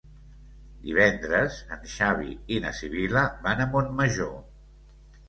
Divendres 0.85 1.57
en 1.75 1.83
Xavi 1.95 2.31
i 2.55 2.57
na 2.63 2.71
Sibil·la 2.79 3.27
van 3.45 3.63
a 3.67 3.69
Montmajor. 3.75 4.33